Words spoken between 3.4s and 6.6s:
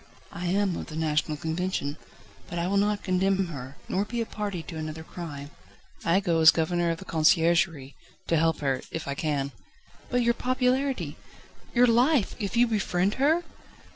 her, nor be a party to another crime. I go as